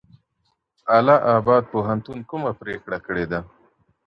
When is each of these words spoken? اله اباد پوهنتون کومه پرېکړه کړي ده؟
اله 0.97 1.15
اباد 1.35 1.63
پوهنتون 1.71 2.19
کومه 2.29 2.51
پرېکړه 2.59 2.97
کړي 3.05 3.25
ده؟ 3.31 3.39